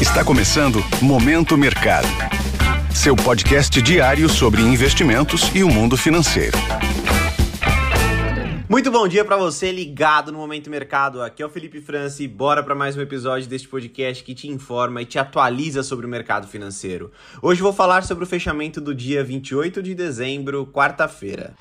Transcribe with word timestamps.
Está 0.00 0.22
começando 0.22 0.84
Momento 1.00 1.56
Mercado. 1.56 2.06
Seu 2.94 3.16
podcast 3.16 3.80
diário 3.80 4.28
sobre 4.28 4.60
investimentos 4.60 5.50
e 5.54 5.62
o 5.62 5.70
mundo 5.70 5.96
financeiro. 5.96 6.58
Muito 8.68 8.90
bom 8.90 9.08
dia 9.08 9.24
para 9.24 9.38
você 9.38 9.72
ligado 9.72 10.30
no 10.30 10.36
Momento 10.36 10.68
Mercado. 10.68 11.22
Aqui 11.22 11.42
é 11.42 11.46
o 11.46 11.48
Felipe 11.48 11.80
França 11.80 12.22
e 12.22 12.28
bora 12.28 12.62
para 12.62 12.74
mais 12.74 12.94
um 12.94 13.00
episódio 13.00 13.48
deste 13.48 13.68
podcast 13.68 14.22
que 14.22 14.34
te 14.34 14.46
informa 14.48 15.00
e 15.00 15.06
te 15.06 15.18
atualiza 15.18 15.82
sobre 15.82 16.04
o 16.04 16.10
mercado 16.10 16.46
financeiro. 16.46 17.10
Hoje 17.40 17.62
vou 17.62 17.72
falar 17.72 18.04
sobre 18.04 18.24
o 18.24 18.26
fechamento 18.26 18.82
do 18.82 18.94
dia 18.94 19.24
28 19.24 19.82
de 19.82 19.94
dezembro, 19.94 20.66
quarta-feira. 20.66 21.54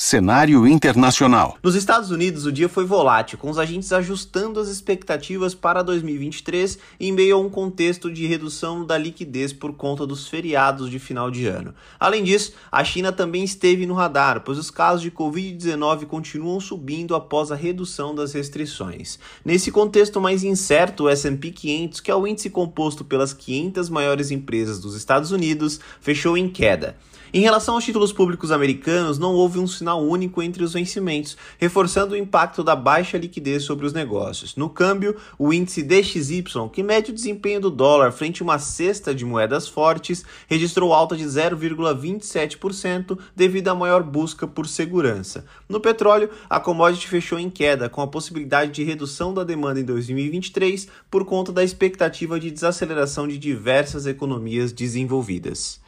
Cenário 0.00 0.64
internacional. 0.64 1.58
Nos 1.60 1.74
Estados 1.74 2.12
Unidos, 2.12 2.46
o 2.46 2.52
dia 2.52 2.68
foi 2.68 2.84
volátil, 2.84 3.36
com 3.36 3.50
os 3.50 3.58
agentes 3.58 3.92
ajustando 3.92 4.60
as 4.60 4.68
expectativas 4.68 5.56
para 5.56 5.82
2023 5.82 6.78
em 7.00 7.10
meio 7.10 7.34
a 7.34 7.40
um 7.40 7.50
contexto 7.50 8.08
de 8.08 8.24
redução 8.24 8.86
da 8.86 8.96
liquidez 8.96 9.52
por 9.52 9.72
conta 9.72 10.06
dos 10.06 10.28
feriados 10.28 10.88
de 10.88 11.00
final 11.00 11.32
de 11.32 11.48
ano. 11.48 11.74
Além 11.98 12.22
disso, 12.22 12.52
a 12.70 12.84
China 12.84 13.10
também 13.10 13.42
esteve 13.42 13.86
no 13.86 13.94
radar, 13.94 14.42
pois 14.44 14.56
os 14.56 14.70
casos 14.70 15.02
de 15.02 15.10
Covid-19 15.10 16.06
continuam 16.06 16.60
subindo 16.60 17.16
após 17.16 17.50
a 17.50 17.56
redução 17.56 18.14
das 18.14 18.32
restrições. 18.32 19.18
Nesse 19.44 19.72
contexto 19.72 20.20
mais 20.20 20.44
incerto, 20.44 21.04
o 21.04 21.08
S&P 21.08 21.50
500, 21.50 21.98
que 21.98 22.10
é 22.12 22.14
o 22.14 22.24
índice 22.24 22.50
composto 22.50 23.04
pelas 23.04 23.32
500 23.32 23.90
maiores 23.90 24.30
empresas 24.30 24.78
dos 24.78 24.94
Estados 24.94 25.32
Unidos, 25.32 25.80
fechou 26.00 26.38
em 26.38 26.48
queda. 26.48 26.94
Em 27.30 27.42
relação 27.42 27.74
aos 27.74 27.84
títulos 27.84 28.10
públicos 28.10 28.50
americanos, 28.50 29.18
não 29.18 29.34
houve 29.34 29.58
um 29.58 29.66
sinal 29.66 29.87
único 29.94 30.42
entre 30.42 30.62
os 30.62 30.72
vencimentos, 30.72 31.36
reforçando 31.58 32.14
o 32.14 32.16
impacto 32.16 32.64
da 32.64 32.74
baixa 32.74 33.18
liquidez 33.18 33.62
sobre 33.64 33.86
os 33.86 33.92
negócios. 33.92 34.56
No 34.56 34.68
câmbio, 34.68 35.16
o 35.38 35.52
índice 35.52 35.82
DXY, 35.82 36.44
que 36.72 36.82
mede 36.82 37.10
o 37.10 37.14
desempenho 37.14 37.60
do 37.60 37.70
dólar 37.70 38.12
frente 38.12 38.42
a 38.42 38.44
uma 38.44 38.58
cesta 38.58 39.14
de 39.14 39.24
moedas 39.24 39.68
fortes, 39.68 40.24
registrou 40.46 40.92
alta 40.92 41.16
de 41.16 41.24
0,27% 41.24 43.18
devido 43.34 43.68
à 43.68 43.74
maior 43.74 44.02
busca 44.02 44.46
por 44.46 44.66
segurança. 44.66 45.44
No 45.68 45.80
petróleo, 45.80 46.30
a 46.48 46.58
commodity 46.60 47.08
fechou 47.08 47.38
em 47.38 47.50
queda, 47.50 47.88
com 47.88 48.02
a 48.02 48.06
possibilidade 48.06 48.72
de 48.72 48.84
redução 48.84 49.32
da 49.32 49.44
demanda 49.44 49.80
em 49.80 49.84
2023 49.84 50.88
por 51.10 51.24
conta 51.24 51.52
da 51.52 51.64
expectativa 51.64 52.38
de 52.38 52.50
desaceleração 52.50 53.28
de 53.28 53.38
diversas 53.38 54.06
economias 54.06 54.72
desenvolvidas. 54.72 55.80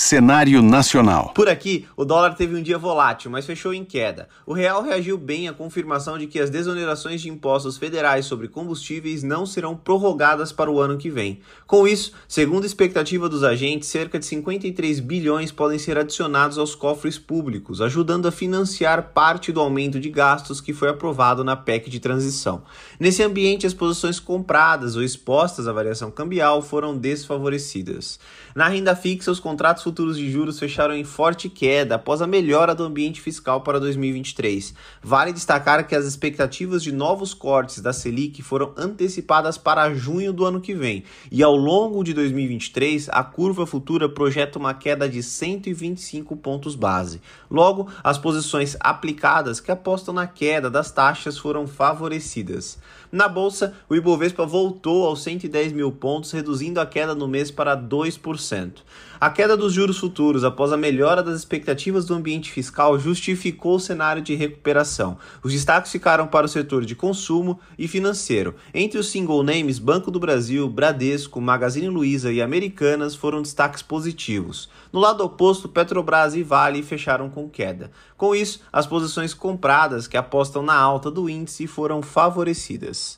Cenário 0.00 0.62
nacional. 0.62 1.32
Por 1.34 1.48
aqui, 1.48 1.84
o 1.96 2.04
dólar 2.04 2.36
teve 2.36 2.54
um 2.54 2.62
dia 2.62 2.78
volátil, 2.78 3.32
mas 3.32 3.44
fechou 3.44 3.74
em 3.74 3.84
queda. 3.84 4.28
O 4.46 4.52
real 4.52 4.80
reagiu 4.80 5.18
bem 5.18 5.48
à 5.48 5.52
confirmação 5.52 6.16
de 6.16 6.28
que 6.28 6.38
as 6.38 6.50
desonerações 6.50 7.20
de 7.20 7.28
impostos 7.28 7.76
federais 7.76 8.24
sobre 8.24 8.46
combustíveis 8.46 9.24
não 9.24 9.44
serão 9.44 9.76
prorrogadas 9.76 10.52
para 10.52 10.70
o 10.70 10.80
ano 10.80 10.96
que 10.96 11.10
vem. 11.10 11.40
Com 11.66 11.84
isso, 11.84 12.12
segundo 12.28 12.62
a 12.62 12.66
expectativa 12.66 13.28
dos 13.28 13.42
agentes, 13.42 13.88
cerca 13.88 14.20
de 14.20 14.26
53 14.26 15.00
bilhões 15.00 15.50
podem 15.50 15.80
ser 15.80 15.98
adicionados 15.98 16.58
aos 16.58 16.76
cofres 16.76 17.18
públicos, 17.18 17.80
ajudando 17.80 18.28
a 18.28 18.32
financiar 18.32 19.10
parte 19.12 19.50
do 19.50 19.58
aumento 19.58 19.98
de 19.98 20.10
gastos 20.10 20.60
que 20.60 20.72
foi 20.72 20.90
aprovado 20.90 21.42
na 21.42 21.56
PEC 21.56 21.90
de 21.90 21.98
transição. 21.98 22.62
Nesse 23.00 23.24
ambiente, 23.24 23.66
as 23.66 23.74
posições 23.74 24.20
compradas 24.20 24.94
ou 24.94 25.02
expostas 25.02 25.66
à 25.66 25.72
variação 25.72 26.08
cambial 26.08 26.62
foram 26.62 26.96
desfavorecidas. 26.96 28.20
Na 28.54 28.68
renda 28.68 28.94
fixa, 28.94 29.32
os 29.32 29.40
contratos 29.40 29.87
futuros 29.88 30.18
de 30.18 30.30
juros 30.30 30.58
fecharam 30.58 30.94
em 30.94 31.02
forte 31.02 31.48
queda 31.48 31.94
após 31.94 32.20
a 32.20 32.26
melhora 32.26 32.74
do 32.74 32.84
ambiente 32.84 33.22
fiscal 33.22 33.62
para 33.62 33.80
2023. 33.80 34.74
Vale 35.02 35.32
destacar 35.32 35.86
que 35.86 35.94
as 35.94 36.04
expectativas 36.04 36.82
de 36.82 36.92
novos 36.92 37.32
cortes 37.32 37.80
da 37.80 37.90
Selic 37.90 38.42
foram 38.42 38.74
antecipadas 38.76 39.56
para 39.56 39.94
junho 39.94 40.30
do 40.30 40.44
ano 40.44 40.60
que 40.60 40.74
vem, 40.74 41.04
e 41.32 41.42
ao 41.42 41.56
longo 41.56 42.04
de 42.04 42.12
2023 42.12 43.08
a 43.08 43.24
curva 43.24 43.66
futura 43.66 44.10
projeta 44.10 44.58
uma 44.58 44.74
queda 44.74 45.08
de 45.08 45.22
125 45.22 46.36
pontos 46.36 46.74
base. 46.74 47.22
Logo, 47.50 47.88
as 48.04 48.18
posições 48.18 48.76
aplicadas 48.80 49.58
que 49.58 49.70
apostam 49.70 50.12
na 50.12 50.26
queda 50.26 50.68
das 50.68 50.90
taxas 50.90 51.38
foram 51.38 51.66
favorecidas. 51.66 52.78
Na 53.10 53.26
bolsa, 53.26 53.74
o 53.88 53.96
Ibovespa 53.96 54.44
voltou 54.44 55.06
aos 55.06 55.22
110 55.22 55.72
mil 55.72 55.90
pontos, 55.90 56.30
reduzindo 56.30 56.78
a 56.78 56.84
queda 56.84 57.14
no 57.14 57.26
mês 57.26 57.50
para 57.50 57.74
2%. 57.74 58.82
A 59.20 59.30
queda 59.30 59.56
dos 59.56 59.72
juros 59.78 59.98
futuros 59.98 60.42
após 60.42 60.72
a 60.72 60.76
melhora 60.76 61.22
das 61.22 61.38
expectativas 61.38 62.04
do 62.04 62.12
ambiente 62.12 62.50
fiscal 62.50 62.98
justificou 62.98 63.76
o 63.76 63.80
cenário 63.80 64.20
de 64.20 64.34
recuperação. 64.34 65.16
Os 65.40 65.52
destaques 65.52 65.92
ficaram 65.92 66.26
para 66.26 66.46
o 66.46 66.48
setor 66.48 66.84
de 66.84 66.96
consumo 66.96 67.60
e 67.78 67.86
financeiro. 67.86 68.56
Entre 68.74 68.98
os 68.98 69.08
single 69.08 69.44
names, 69.44 69.78
Banco 69.78 70.10
do 70.10 70.18
Brasil, 70.18 70.68
Bradesco, 70.68 71.40
Magazine 71.40 71.88
Luiza 71.88 72.32
e 72.32 72.42
Americanas 72.42 73.14
foram 73.14 73.40
destaques 73.40 73.80
positivos. 73.80 74.68
No 74.92 74.98
lado 74.98 75.22
oposto, 75.22 75.68
Petrobras 75.68 76.34
e 76.34 76.42
Vale 76.42 76.82
fecharam 76.82 77.30
com 77.30 77.48
queda. 77.48 77.92
Com 78.16 78.34
isso, 78.34 78.62
as 78.72 78.84
posições 78.84 79.32
compradas 79.32 80.08
que 80.08 80.16
apostam 80.16 80.60
na 80.60 80.74
alta 80.74 81.08
do 81.08 81.30
índice 81.30 81.68
foram 81.68 82.02
favorecidas 82.02 83.16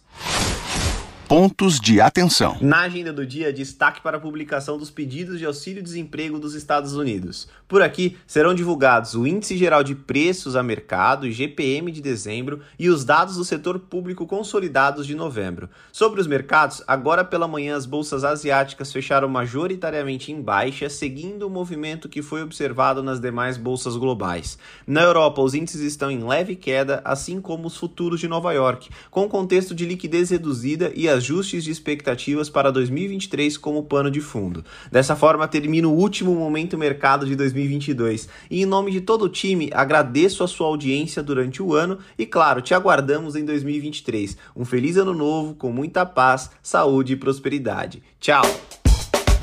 pontos 1.30 1.78
de 1.78 2.00
atenção. 2.00 2.56
Na 2.60 2.80
agenda 2.80 3.12
do 3.12 3.24
dia, 3.24 3.52
destaque 3.52 4.00
para 4.00 4.16
a 4.16 4.20
publicação 4.20 4.76
dos 4.76 4.90
pedidos 4.90 5.38
de 5.38 5.46
auxílio-desemprego 5.46 6.40
dos 6.40 6.56
Estados 6.56 6.96
Unidos. 6.96 7.46
Por 7.68 7.82
aqui 7.82 8.16
serão 8.26 8.52
divulgados 8.52 9.14
o 9.14 9.24
Índice 9.24 9.56
Geral 9.56 9.84
de 9.84 9.94
Preços 9.94 10.56
a 10.56 10.62
Mercado, 10.64 11.28
IGPM 11.28 11.92
de 11.92 12.00
dezembro, 12.00 12.58
e 12.76 12.88
os 12.88 13.04
dados 13.04 13.36
do 13.36 13.44
setor 13.44 13.78
público 13.78 14.26
consolidados 14.26 15.06
de 15.06 15.14
novembro. 15.14 15.70
Sobre 15.92 16.20
os 16.20 16.26
mercados, 16.26 16.82
agora 16.84 17.24
pela 17.24 17.46
manhã 17.46 17.76
as 17.76 17.86
bolsas 17.86 18.24
asiáticas 18.24 18.90
fecharam 18.90 19.28
majoritariamente 19.28 20.32
em 20.32 20.42
baixa, 20.42 20.90
seguindo 20.90 21.46
o 21.46 21.50
movimento 21.50 22.08
que 22.08 22.22
foi 22.22 22.42
observado 22.42 23.04
nas 23.04 23.20
demais 23.20 23.56
bolsas 23.56 23.96
globais. 23.96 24.58
Na 24.84 25.02
Europa, 25.02 25.40
os 25.40 25.54
índices 25.54 25.82
estão 25.82 26.10
em 26.10 26.24
leve 26.24 26.56
queda, 26.56 27.00
assim 27.04 27.40
como 27.40 27.68
os 27.68 27.76
futuros 27.76 28.18
de 28.18 28.26
Nova 28.26 28.52
York, 28.52 28.90
com 29.12 29.28
contexto 29.28 29.76
de 29.76 29.86
liquidez 29.86 30.30
reduzida 30.30 30.90
e 30.96 31.08
as 31.08 31.19
ajustes 31.20 31.64
de 31.64 31.70
expectativas 31.70 32.48
para 32.48 32.72
2023 32.72 33.58
como 33.58 33.82
pano 33.82 34.10
de 34.10 34.20
fundo. 34.20 34.64
Dessa 34.90 35.14
forma, 35.14 35.46
termino 35.46 35.90
o 35.90 35.96
último 35.96 36.34
momento 36.34 36.78
mercado 36.78 37.26
de 37.26 37.36
2022 37.36 38.28
e, 38.50 38.62
em 38.62 38.66
nome 38.66 38.90
de 38.90 39.02
todo 39.02 39.26
o 39.26 39.28
time, 39.28 39.70
agradeço 39.74 40.42
a 40.42 40.48
sua 40.48 40.66
audiência 40.66 41.22
durante 41.22 41.62
o 41.62 41.74
ano 41.74 41.98
e, 42.18 42.24
claro, 42.24 42.62
te 42.62 42.72
aguardamos 42.72 43.36
em 43.36 43.44
2023. 43.44 44.36
Um 44.56 44.64
feliz 44.64 44.96
ano 44.96 45.14
novo, 45.14 45.54
com 45.54 45.70
muita 45.70 46.06
paz, 46.06 46.50
saúde 46.62 47.12
e 47.12 47.16
prosperidade. 47.16 48.02
Tchau! 48.18 48.42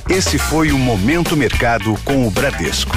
Esse 0.09 0.39
foi 0.39 0.71
o 0.71 0.77
Momento 0.77 1.35
Mercado 1.37 1.93
com 2.03 2.25
o 2.27 2.31
Bradesco. 2.31 2.95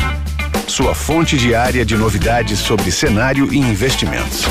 Sua 0.68 0.94
fonte 0.94 1.36
diária 1.36 1.84
de 1.84 1.96
novidades 1.96 2.60
sobre 2.60 2.92
cenário 2.92 3.52
e 3.52 3.58
investimentos. 3.58 4.44